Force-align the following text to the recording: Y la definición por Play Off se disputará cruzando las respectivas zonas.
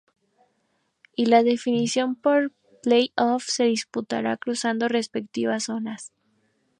Y 1.15 1.25
la 1.27 1.43
definición 1.43 2.15
por 2.15 2.53
Play 2.81 3.11
Off 3.17 3.43
se 3.45 3.65
disputará 3.65 4.35
cruzando 4.35 4.85
las 4.85 4.93
respectivas 4.93 5.65
zonas. 5.65 6.11